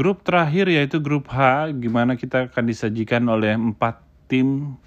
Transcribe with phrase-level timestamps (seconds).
[0.00, 4.00] grup terakhir yaitu grup H, gimana kita akan disajikan oleh empat
[4.32, 4.80] tim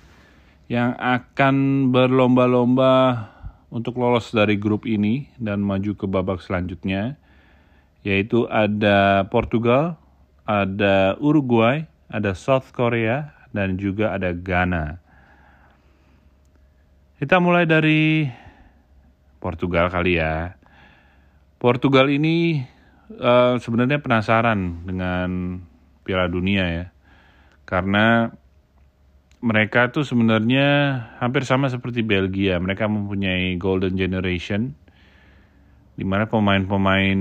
[0.66, 3.30] yang akan berlomba-lomba
[3.70, 7.14] untuk lolos dari grup ini dan maju ke babak selanjutnya,
[8.02, 10.02] yaitu ada Portugal,
[10.50, 14.98] ada Uruguay, ada South Korea, dan juga ada Ghana.
[17.22, 18.26] Kita mulai dari
[19.38, 20.58] Portugal kali ya.
[21.62, 22.66] Portugal ini
[23.20, 25.60] uh, sebenarnya penasaran dengan
[26.04, 26.86] Piala Dunia ya.
[27.64, 28.30] Karena
[29.44, 30.68] mereka tuh sebenarnya
[31.20, 32.56] hampir sama seperti Belgia.
[32.64, 34.76] Mereka mempunyai golden generation
[35.94, 37.20] di mana pemain-pemain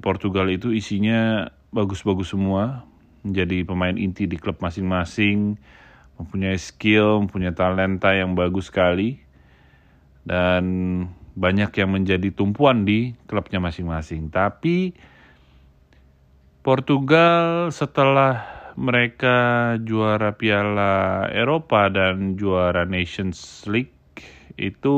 [0.00, 2.88] Portugal itu isinya bagus-bagus semua,
[3.20, 5.60] menjadi pemain inti di klub masing-masing,
[6.16, 9.20] mempunyai skill, mempunyai talenta yang bagus sekali,
[10.24, 10.64] dan
[11.36, 14.32] banyak yang menjadi tumpuan di klubnya masing-masing.
[14.32, 14.96] Tapi
[16.68, 18.44] Portugal setelah
[18.76, 23.96] mereka juara Piala Eropa dan juara Nations League
[24.60, 24.96] itu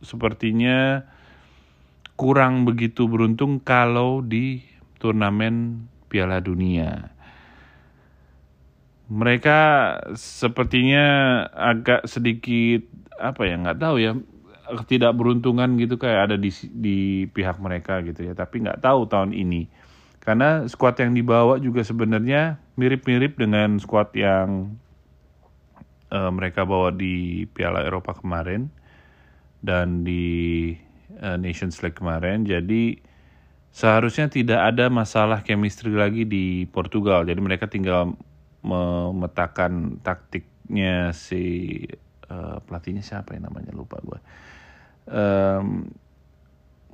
[0.00, 1.04] sepertinya
[2.16, 4.64] kurang begitu beruntung kalau di
[4.96, 7.12] turnamen Piala Dunia.
[9.12, 9.60] Mereka
[10.16, 11.04] sepertinya
[11.52, 12.88] agak sedikit
[13.20, 14.16] apa ya nggak tahu ya
[14.88, 18.32] tidak beruntungan gitu kayak ada di di pihak mereka gitu ya.
[18.32, 19.91] Tapi nggak tahu tahun ini
[20.22, 24.78] karena squad yang dibawa juga sebenarnya mirip-mirip dengan squad yang
[26.14, 28.70] uh, mereka bawa di Piala Eropa kemarin
[29.66, 30.70] dan di
[31.18, 32.46] uh, Nations League kemarin.
[32.46, 33.02] Jadi
[33.74, 37.26] seharusnya tidak ada masalah chemistry lagi di Portugal.
[37.26, 38.14] Jadi mereka tinggal
[38.62, 41.82] memetakan taktiknya si
[42.30, 44.18] uh, pelatihnya siapa ya namanya lupa gue.
[45.10, 45.90] Um,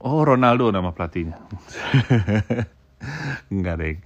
[0.01, 1.37] oh Ronaldo nama pelatihnya.
[3.55, 3.97] Enggak deh.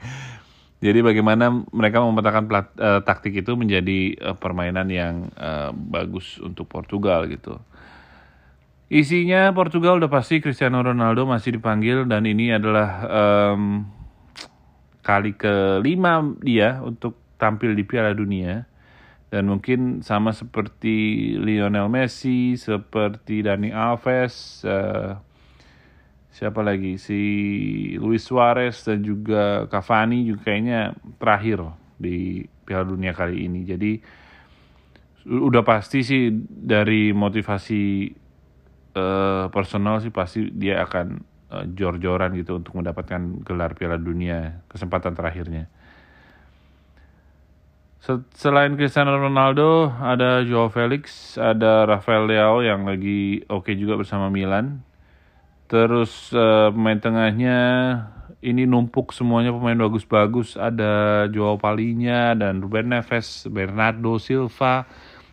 [0.83, 6.67] Jadi bagaimana mereka memetakan plat, uh, taktik itu menjadi uh, permainan yang uh, bagus untuk
[6.67, 7.63] Portugal gitu.
[8.93, 13.89] Isinya Portugal udah pasti Cristiano Ronaldo masih dipanggil dan ini adalah um,
[15.01, 18.69] kali kelima dia untuk tampil di Piala Dunia
[19.33, 25.17] dan mungkin sama seperti Lionel Messi, seperti Dani Alves, uh,
[26.33, 27.21] siapa lagi si
[28.01, 31.61] Luis Suarez dan juga Cavani juga kayaknya terakhir
[32.01, 33.69] di Piala Dunia kali ini.
[33.69, 33.93] Jadi
[35.29, 38.11] udah pasti sih dari motivasi
[38.97, 41.07] uh, personal sih pasti dia akan
[41.53, 45.69] uh, jor-joran gitu untuk mendapatkan gelar Piala Dunia kesempatan terakhirnya.
[48.35, 54.27] Selain Cristiano Ronaldo, ada Joao Felix, ada Rafael Leao yang lagi oke okay juga bersama
[54.27, 54.83] Milan
[55.73, 57.59] Terus uh, pemain tengahnya
[58.45, 60.61] ini numpuk semuanya pemain bagus-bagus.
[60.61, 64.85] Ada Joao Palinya dan Ruben Neves, Bernardo Silva,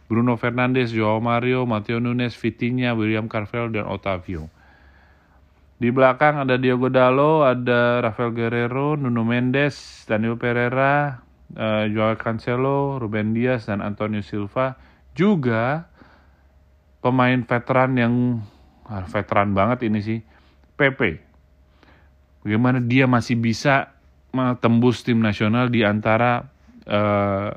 [0.07, 4.47] Bruno Fernandes, Joao Mario, Matteo Nunes, Vitinha, William Carvalho, dan Otavio.
[5.75, 11.19] Di belakang ada Diogo Dalo, ada Rafael Guerrero, Nuno Mendes, Daniel Pereira,
[11.59, 14.79] uh, Joao Cancelo, Ruben Dias, dan Antonio Silva.
[15.11, 15.91] Juga
[17.03, 18.15] pemain veteran yang
[18.89, 20.19] ah, veteran banget ini sih
[20.75, 21.21] PP.
[22.43, 23.93] Bagaimana dia masih bisa
[24.61, 26.49] tembus tim nasional di antara
[26.89, 27.51] eh,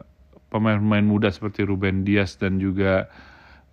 [0.52, 3.08] pemain-pemain muda seperti Ruben Dias dan juga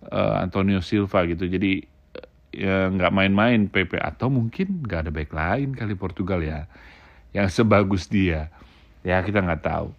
[0.08, 1.44] uh, Antonio Silva gitu.
[1.44, 1.84] Jadi
[2.50, 6.64] ya nggak main-main PP atau mungkin nggak ada back lain kali Portugal ya
[7.36, 8.48] yang sebagus dia.
[9.04, 9.92] Ya kita nggak tahu.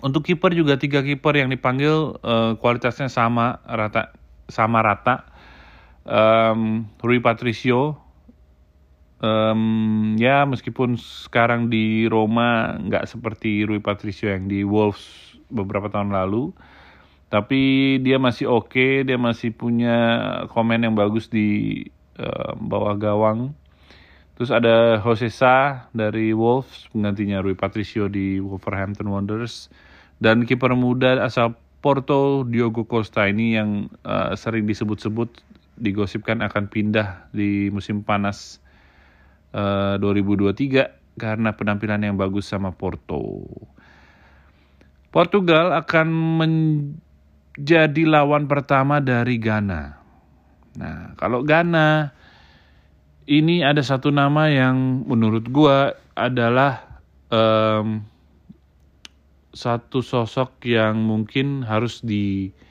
[0.00, 4.16] Untuk kiper juga tiga kiper yang dipanggil uh, kualitasnya sama rata
[4.48, 5.35] sama rata.
[6.06, 7.98] Um, Rui Patricio.
[9.16, 16.12] Um, ya meskipun sekarang di Roma nggak seperti Rui Patricio yang di Wolves beberapa tahun
[16.12, 16.52] lalu
[17.26, 19.96] tapi dia masih oke okay, dia masih punya
[20.54, 21.82] komen yang bagus di
[22.22, 23.50] uh, bawah gawang.
[24.36, 29.72] Terus ada Jose Sa dari Wolves penggantinya Rui Patricio di Wolverhampton Wanderers.
[30.22, 35.28] Dan kiper muda asal Porto Diogo Costa ini yang uh, sering disebut-sebut
[35.76, 38.60] digosipkan akan pindah di musim panas
[39.52, 43.48] 2023 eh, karena penampilan yang bagus sama Porto.
[45.08, 46.08] Portugal akan
[46.40, 49.82] menjadi lawan pertama dari Ghana.
[50.76, 52.12] Nah, kalau Ghana
[53.24, 57.00] ini ada satu nama yang menurut gua adalah
[57.32, 58.04] um,
[59.56, 62.65] satu sosok yang mungkin harus di uh,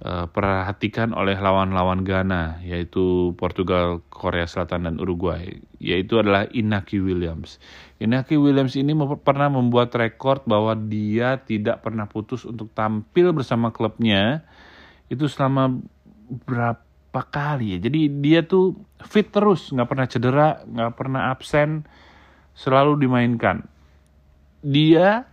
[0.00, 7.60] perhatikan oleh lawan-lawan Ghana yaitu Portugal, Korea Selatan dan Uruguay yaitu adalah Inaki Williams.
[8.00, 14.40] Inaki Williams ini pernah membuat rekor bahwa dia tidak pernah putus untuk tampil bersama klubnya
[15.12, 15.84] itu selama
[16.48, 17.78] berapa kali ya.
[17.84, 21.84] Jadi dia tuh fit terus, nggak pernah cedera, nggak pernah absen,
[22.56, 23.68] selalu dimainkan.
[24.64, 25.28] Dia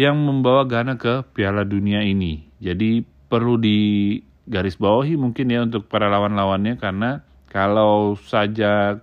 [0.00, 2.48] yang membawa Ghana ke Piala Dunia ini.
[2.56, 9.00] Jadi perlu di garis bawahi mungkin ya untuk para lawan-lawannya karena kalau saja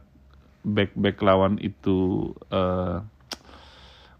[0.61, 3.01] back-back lawan itu uh,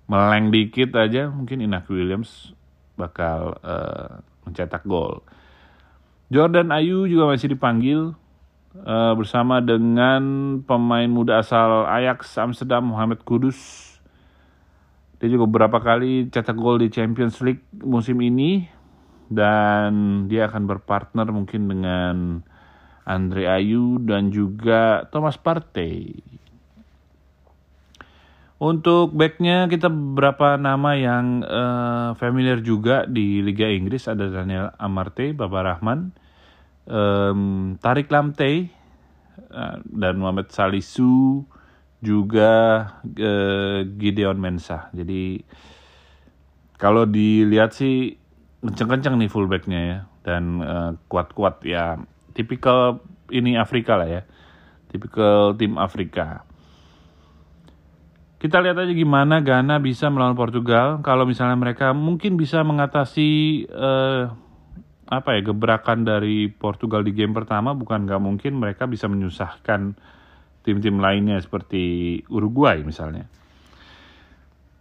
[0.10, 2.58] meleng dikit aja mungkin Inak Williams
[2.98, 5.22] bakal uh, mencetak gol.
[6.34, 8.18] Jordan Ayu juga masih dipanggil
[8.82, 10.22] uh, bersama dengan
[10.66, 13.58] pemain muda asal Ajax Amsterdam Muhammad Kudus.
[15.22, 18.79] Dia juga beberapa kali cetak gol di Champions League musim ini
[19.30, 22.42] dan dia akan berpartner mungkin dengan
[23.06, 26.22] Andre Ayu dan juga Thomas Partey.
[28.60, 35.32] Untuk backnya kita beberapa nama yang uh, familiar juga di Liga Inggris ada Daniel Amarte,
[35.32, 36.12] Baba Rahman,
[36.84, 38.68] um, Tarik Lamte,
[39.48, 41.48] uh, dan Muhammad Salisu,
[42.04, 42.52] juga
[43.00, 44.92] uh, Gideon Mensah.
[44.92, 45.40] Jadi
[46.76, 48.20] kalau dilihat sih
[48.64, 49.98] kenceng-kenceng nih fullbacknya ya.
[50.24, 52.00] Dan uh, kuat-kuat ya.
[52.36, 54.22] Tipikal ini Afrika lah ya.
[54.90, 56.44] Tipikal tim Afrika.
[58.40, 61.04] Kita lihat aja gimana Ghana bisa melawan Portugal.
[61.04, 64.32] Kalau misalnya mereka mungkin bisa mengatasi uh,
[65.10, 67.76] apa ya gebrakan dari Portugal di game pertama.
[67.76, 70.00] Bukan nggak mungkin mereka bisa menyusahkan
[70.64, 73.28] tim-tim lainnya seperti Uruguay misalnya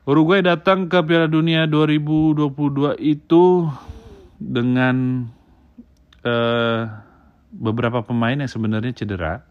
[0.09, 3.69] Uruguay datang ke Piala Dunia 2022 itu
[4.41, 5.29] dengan
[6.25, 6.83] uh,
[7.53, 9.45] beberapa pemain yang sebenarnya cedera,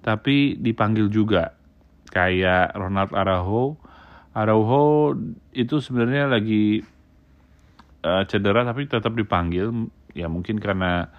[0.00, 1.52] tapi dipanggil juga.
[2.08, 3.76] Kayak Ronald Araujo.
[4.32, 5.20] Araujo
[5.52, 6.80] itu sebenarnya lagi
[8.00, 9.68] uh, cedera tapi tetap dipanggil.
[10.16, 11.12] Ya mungkin karena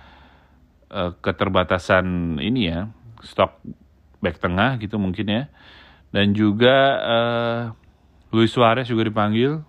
[0.90, 2.90] uh, keterbatasan ini ya,
[3.22, 3.62] stok
[4.26, 5.44] back tengah gitu mungkin ya.
[6.10, 7.64] Dan juga uh,
[8.32, 9.60] Luis Suarez juga dipanggil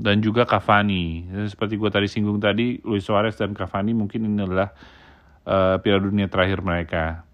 [0.00, 1.26] dan juga Cavani.
[1.50, 4.72] Seperti gue tadi singgung tadi, Luis Suarez dan Cavani mungkin ini adalah
[5.44, 7.26] uh, Piala Dunia terakhir mereka.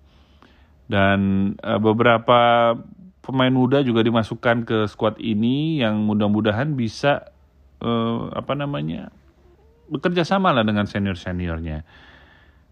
[0.89, 2.73] Dan uh, beberapa
[3.23, 7.31] pemain muda juga dimasukkan ke skuad ini yang mudah-mudahan bisa
[7.83, 9.11] uh, apa namanya
[9.91, 11.87] bekerja sama lah dengan senior seniornya.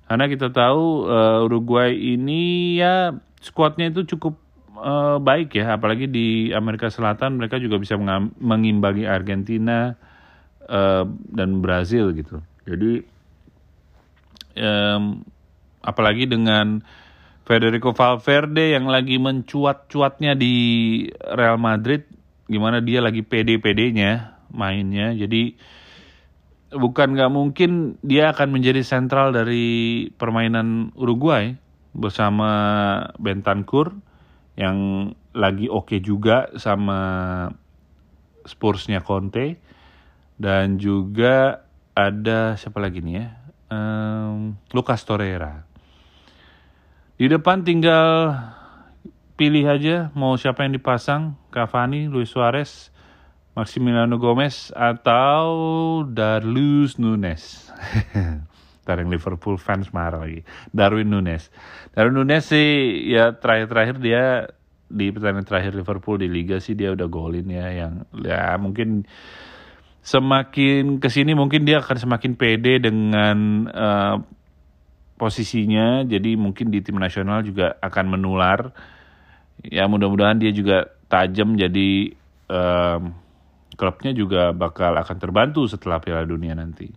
[0.05, 4.44] Karena kita tahu uh, Uruguay ini ya skuadnya itu cukup
[4.79, 7.95] uh, baik ya, apalagi di Amerika Selatan mereka juga bisa
[8.39, 9.95] mengimbangi Argentina
[10.67, 12.43] uh, dan Brazil gitu.
[12.65, 13.03] Jadi
[14.59, 15.23] um,
[15.85, 16.83] apalagi dengan
[17.45, 20.55] Federico Valverde yang lagi mencuat-cuatnya di
[21.13, 22.09] Real Madrid,
[22.49, 25.13] gimana dia lagi pede-pedenya mainnya.
[25.13, 25.53] Jadi
[26.73, 31.53] bukan nggak mungkin dia akan menjadi sentral dari permainan Uruguay
[31.93, 32.51] bersama
[33.21, 33.95] Bentancur
[34.55, 37.01] yang lagi oke okay juga sama
[38.47, 39.59] Spursnya Conte.
[40.35, 41.63] Dan juga
[41.95, 43.27] ada siapa lagi nih ya?
[43.71, 45.63] Um, Lucas Torreira.
[47.15, 48.35] Di depan tinggal
[49.39, 51.39] pilih aja mau siapa yang dipasang.
[51.55, 52.91] Cavani, Luis Suarez,
[53.55, 57.71] Maximiliano Gomez atau Darlus Nunes.
[58.85, 60.45] Yang Liverpool fans marah lagi.
[60.71, 61.49] Darwin Nunes.
[61.97, 64.25] Darwin Nunes sih ya terakhir-terakhir dia
[64.85, 69.09] di pertandingan terakhir Liverpool di Liga sih dia udah golin ya yang ya mungkin
[70.05, 74.17] semakin ke sini mungkin dia akan semakin pede dengan uh,
[75.17, 78.77] posisinya jadi mungkin di tim nasional juga akan menular
[79.65, 82.13] ya mudah-mudahan dia juga tajam jadi
[82.53, 83.17] um,
[83.75, 86.89] klubnya juga bakal akan terbantu setelah Piala Dunia nanti.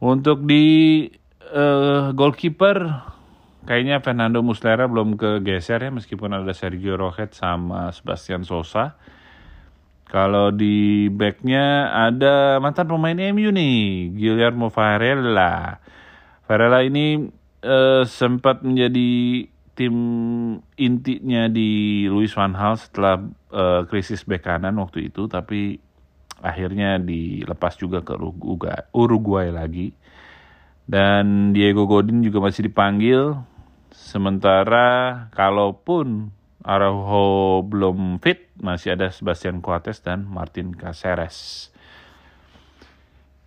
[0.00, 1.04] Untuk di
[1.52, 2.88] uh, goalkeeper
[3.68, 8.96] kayaknya Fernando Muslera belum kegeser ya meskipun ada Sergio Rohet sama Sebastian Sosa.
[10.10, 15.78] Kalau di backnya ada mantan pemain MU nih, Guillermo Varela.
[16.50, 17.30] Varela ini
[17.62, 19.46] uh, sempat menjadi
[19.78, 19.94] tim
[20.74, 23.22] intinya di Luis Van Gaal setelah
[23.54, 25.78] uh, krisis bek kanan waktu itu, tapi
[26.40, 28.16] akhirnya dilepas juga ke
[28.92, 29.92] Uruguay lagi.
[30.90, 33.38] Dan Diego Godin juga masih dipanggil.
[33.94, 41.70] Sementara kalaupun Araujo belum fit, masih ada Sebastian Coates dan Martin Caceres.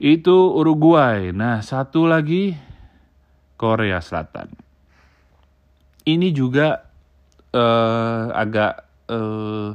[0.02, 1.30] Itu Uruguay.
[1.30, 2.58] Nah, satu lagi
[3.60, 4.50] Korea Selatan.
[6.04, 6.90] Ini juga
[7.56, 8.74] uh, agak
[9.08, 9.72] uh,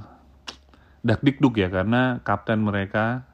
[1.03, 3.29] dak-dikduk ya karena kapten mereka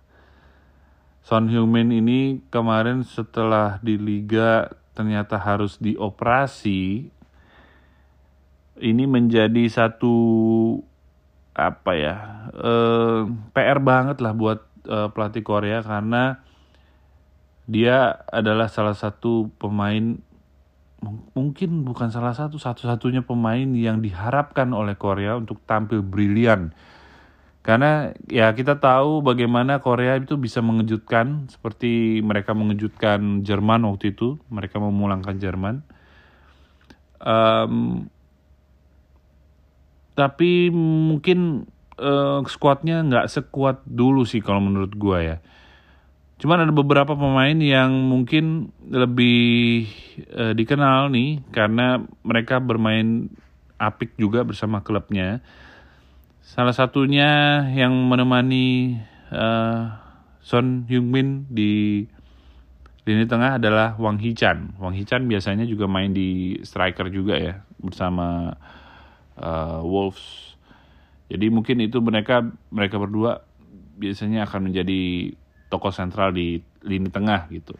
[1.24, 7.08] Son Heung-min ini kemarin setelah di liga ternyata harus dioperasi
[8.84, 10.16] ini menjadi satu
[11.54, 12.16] apa ya
[12.52, 13.20] eh,
[13.56, 16.44] PR banget lah buat eh, pelatih Korea karena
[17.64, 20.20] dia adalah salah satu pemain
[21.32, 26.72] mungkin bukan salah satu satu-satunya pemain yang diharapkan oleh Korea untuk tampil brilian
[27.64, 34.36] karena ya kita tahu bagaimana Korea itu bisa mengejutkan seperti mereka mengejutkan Jerman waktu itu
[34.52, 35.80] mereka memulangkan Jerman.
[37.24, 38.12] Um,
[40.12, 41.64] tapi mungkin
[41.96, 45.36] uh, skuadnya nggak sekuat dulu sih kalau menurut gua ya.
[46.36, 49.88] Cuman ada beberapa pemain yang mungkin lebih
[50.36, 53.32] uh, dikenal nih karena mereka bermain
[53.80, 55.40] apik juga bersama klubnya
[56.44, 59.00] Salah satunya yang menemani
[59.32, 59.96] uh,
[60.44, 62.04] Son Heung-min di
[63.08, 64.76] lini tengah adalah Wang Hichan.
[64.76, 68.52] Wang Hichan biasanya juga main di striker juga ya bersama
[69.40, 70.52] uh, Wolves.
[71.32, 73.40] Jadi mungkin itu mereka mereka berdua
[73.96, 75.32] biasanya akan menjadi
[75.72, 77.72] tokoh sentral di lini tengah gitu.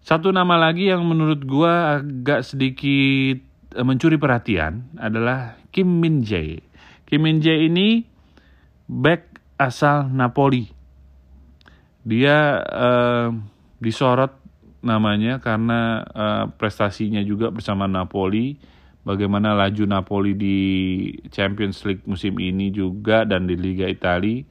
[0.00, 3.44] Satu nama lagi yang menurut gua agak sedikit
[3.76, 6.69] eh, mencuri perhatian adalah Kim Min Jae.
[7.10, 8.06] Kim Min Jae ini
[8.86, 10.70] back asal Napoli.
[12.06, 13.34] Dia uh,
[13.82, 14.30] disorot
[14.78, 18.62] namanya karena uh, prestasinya juga bersama Napoli.
[19.02, 20.58] Bagaimana laju Napoli di
[21.34, 24.46] Champions League musim ini juga dan di Liga Italia.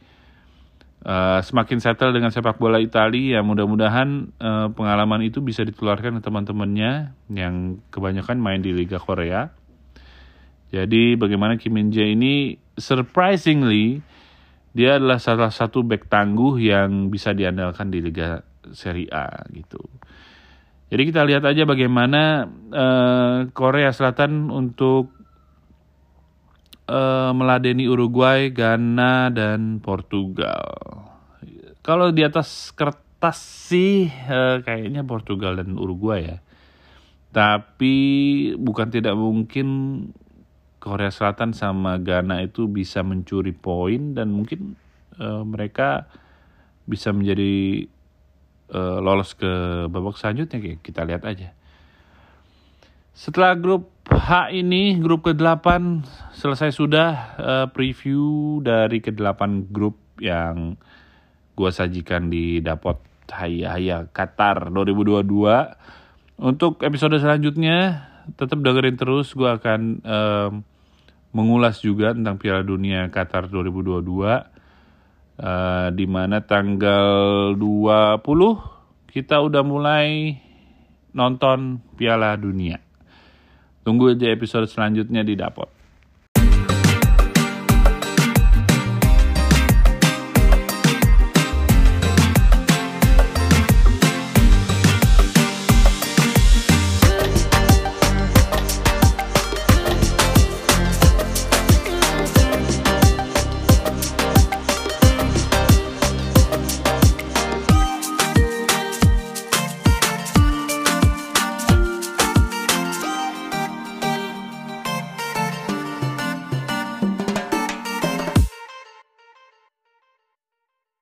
[0.99, 6.21] Uh, semakin settle dengan sepak bola Italia ya mudah-mudahan uh, pengalaman itu bisa ditularkan ke
[6.27, 9.47] teman-temannya yang kebanyakan main di Liga Korea
[10.69, 14.05] jadi bagaimana Kim Min Jae ini surprisingly
[14.69, 19.81] dia adalah salah satu back tangguh yang bisa diandalkan di Liga Serie A gitu.
[20.89, 25.13] Jadi kita lihat aja bagaimana uh, Korea Selatan untuk
[26.89, 30.69] uh, meladeni Uruguay, Ghana dan Portugal.
[31.85, 36.37] Kalau di atas kertas sih uh, kayaknya Portugal dan Uruguay ya.
[37.29, 37.97] Tapi
[38.57, 39.67] bukan tidak mungkin
[40.79, 44.79] Korea Selatan sama Ghana itu bisa mencuri poin dan mungkin
[45.19, 46.07] uh, mereka
[46.87, 47.85] bisa menjadi
[48.73, 51.51] uh, lolos ke babak selanjutnya kita lihat aja.
[53.13, 55.67] Setelah grup H ini, grup ke-8
[56.33, 60.79] selesai sudah uh, preview dari ke-8 grup yang
[61.53, 65.27] gua sajikan di Dapot Haya Haya Qatar 2022.
[66.39, 70.51] Untuk episode selanjutnya tetap dengerin terus gue akan um,
[71.31, 74.01] mengulas juga tentang Piala Dunia Qatar 2022
[75.39, 78.19] uh, di mana tanggal 20
[79.09, 80.37] kita udah mulai
[81.13, 82.77] nonton Piala Dunia.
[83.81, 85.78] Tunggu aja episode selanjutnya di Dapot.